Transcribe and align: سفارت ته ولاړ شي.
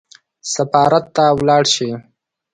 سفارت 0.53 1.05
ته 1.15 1.25
ولاړ 1.39 1.63
شي. 1.75 1.89